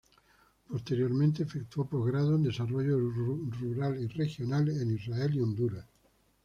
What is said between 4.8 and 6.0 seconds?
Israel y Honduras.